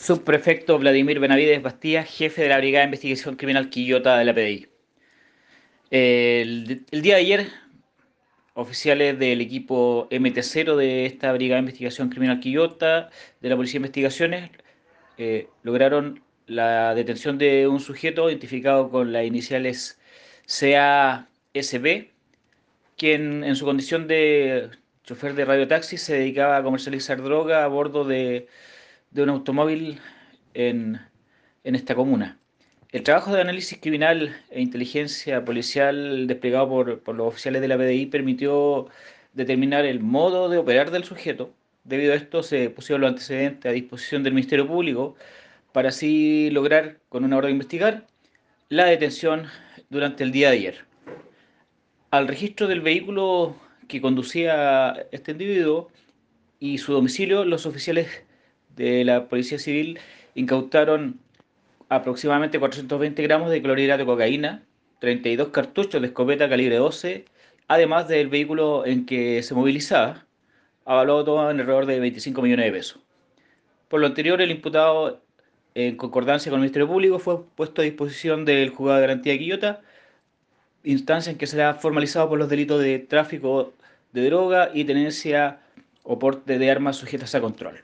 Subprefecto 0.00 0.78
Vladimir 0.78 1.20
Benavides 1.20 1.60
Bastía, 1.60 2.04
jefe 2.04 2.40
de 2.40 2.48
la 2.48 2.56
Brigada 2.56 2.84
de 2.84 2.86
Investigación 2.86 3.36
Criminal 3.36 3.68
Quillota 3.68 4.16
de 4.16 4.24
la 4.24 4.32
PDI. 4.32 4.66
El, 5.90 6.86
día 6.90 7.16
de 7.16 7.20
ayer, 7.20 7.48
oficiales 8.54 9.18
del 9.18 9.42
equipo 9.42 10.08
MT0 10.10 10.76
de 10.76 11.04
esta 11.04 11.30
Brigada 11.34 11.56
de 11.56 11.66
Investigación 11.66 12.08
Criminal 12.08 12.40
Quillota, 12.40 13.10
de 13.42 13.48
la 13.50 13.56
Policía 13.56 13.74
de 13.74 13.86
Investigaciones, 13.88 14.50
eh, 15.18 15.48
lograron 15.64 16.22
la 16.46 16.94
detención 16.94 17.36
de 17.36 17.68
un 17.68 17.78
sujeto 17.78 18.30
identificado 18.30 18.90
con 18.90 19.12
las 19.12 19.26
iniciales 19.26 20.00
CASB, 20.46 22.08
quien 22.96 23.44
en 23.44 23.54
su 23.54 23.66
condición 23.66 24.08
de 24.08 24.70
chofer 25.04 25.34
de 25.34 25.44
radiotaxi 25.44 25.98
se 25.98 26.14
dedicaba 26.14 26.56
a 26.56 26.62
comercializar 26.62 27.22
droga 27.22 27.64
a 27.64 27.68
bordo 27.68 28.04
de 28.04 28.48
de 29.10 29.22
un 29.22 29.28
automóvil 29.30 29.98
en, 30.54 31.00
esta 31.64 31.94
comuna. 31.94 32.38
El 32.90 33.02
trabajo 33.02 33.32
de 33.32 33.40
análisis 33.40 33.78
criminal 33.80 34.36
e 34.50 34.60
inteligencia 34.60 35.44
policial 35.44 36.26
desplegado 36.26 36.68
por, 36.68 37.16
los 37.16 37.28
oficiales 37.28 37.60
de 37.60 37.68
la 37.68 37.76
PDI 37.76 38.06
permitió 38.06 38.88
determinar 39.32 39.84
el 39.84 40.00
modo 40.00 40.48
de 40.48 40.58
operar 40.58 40.90
del 40.90 41.04
sujeto. 41.04 41.52
Debido 41.84 42.12
a 42.12 42.16
esto 42.16 42.42
se 42.42 42.70
pusieron 42.70 43.02
los 43.02 43.10
antecedentes 43.10 43.70
a 43.70 43.72
disposición 43.72 44.22
del 44.22 44.34
Ministerio 44.34 44.66
Público 44.66 45.16
para 45.72 45.90
así 45.90 46.50
lograr, 46.50 46.98
con 47.08 47.24
una 47.24 47.36
hora 47.36 47.46
de 47.46 47.52
investigar, 47.52 48.06
la 48.68 48.86
detención 48.86 49.46
durante 49.88 50.24
el 50.24 50.32
día 50.32 50.50
de 50.50 50.56
ayer. 50.56 50.84
Al 52.10 52.26
registro 52.26 52.66
del 52.66 52.80
vehículo 52.80 53.56
que 53.86 54.00
conducía 54.00 55.06
este 55.12 55.32
individuo 55.32 55.90
y 56.58 56.78
su 56.78 56.92
domicilio, 56.92 57.44
los 57.44 57.66
oficiales 57.66 58.24
de 58.80 59.04
la 59.04 59.28
Policía 59.28 59.58
Civil 59.58 59.98
incautaron 60.34 61.20
aproximadamente 61.88 62.58
420 62.58 63.22
gramos 63.22 63.50
de 63.50 63.60
clorhidrato 63.60 63.98
de 63.98 64.06
cocaína, 64.06 64.62
32 65.00 65.48
cartuchos 65.48 66.00
de 66.00 66.08
escopeta 66.08 66.48
calibre 66.48 66.76
12, 66.76 67.26
además 67.68 68.08
del 68.08 68.28
vehículo 68.28 68.86
en 68.86 69.06
que 69.06 69.42
se 69.42 69.54
movilizaba, 69.54 70.24
avalado 70.84 71.24
todo 71.24 71.50
en 71.50 71.60
alrededor 71.60 71.86
de 71.86 72.00
25 72.00 72.40
millones 72.42 72.66
de 72.66 72.72
pesos. 72.72 73.00
Por 73.88 74.00
lo 74.00 74.06
anterior, 74.06 74.40
el 74.40 74.50
imputado, 74.50 75.20
en 75.74 75.96
concordancia 75.96 76.50
con 76.50 76.58
el 76.58 76.62
Ministerio 76.62 76.88
Público, 76.88 77.18
fue 77.18 77.42
puesto 77.54 77.82
a 77.82 77.84
disposición 77.84 78.44
del 78.44 78.70
juzgado 78.70 79.00
de 79.00 79.06
garantía 79.06 79.32
de 79.32 79.38
Quillota, 79.40 79.80
instancia 80.84 81.32
en 81.32 81.38
que 81.38 81.46
será 81.46 81.74
formalizado 81.74 82.28
por 82.30 82.38
los 82.38 82.48
delitos 82.48 82.80
de 82.80 82.98
tráfico 82.98 83.74
de 84.12 84.24
droga 84.24 84.70
y 84.72 84.84
tenencia 84.84 85.60
o 86.02 86.18
porte 86.18 86.58
de 86.58 86.70
armas 86.70 86.96
sujetas 86.96 87.34
a 87.34 87.40
control. 87.40 87.82